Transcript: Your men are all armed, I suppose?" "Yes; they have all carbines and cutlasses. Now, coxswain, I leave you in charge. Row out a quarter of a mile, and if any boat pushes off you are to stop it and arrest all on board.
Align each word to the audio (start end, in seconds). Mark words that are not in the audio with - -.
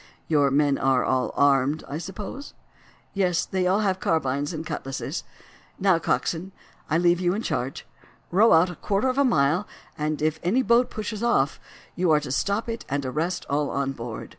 Your 0.27 0.49
men 0.49 0.79
are 0.79 1.05
all 1.05 1.31
armed, 1.35 1.83
I 1.87 1.99
suppose?" 1.99 2.55
"Yes; 3.13 3.45
they 3.45 3.65
have 3.65 3.85
all 3.85 3.93
carbines 3.93 4.51
and 4.51 4.65
cutlasses. 4.65 5.23
Now, 5.77 5.99
coxswain, 5.99 6.53
I 6.89 6.97
leave 6.97 7.19
you 7.21 7.35
in 7.35 7.43
charge. 7.43 7.85
Row 8.31 8.51
out 8.51 8.71
a 8.71 8.75
quarter 8.75 9.09
of 9.09 9.19
a 9.19 9.23
mile, 9.23 9.67
and 9.95 10.19
if 10.19 10.39
any 10.41 10.63
boat 10.63 10.89
pushes 10.89 11.21
off 11.21 11.59
you 11.95 12.09
are 12.09 12.19
to 12.19 12.31
stop 12.31 12.67
it 12.67 12.83
and 12.89 13.05
arrest 13.05 13.45
all 13.47 13.69
on 13.69 13.91
board. 13.91 14.29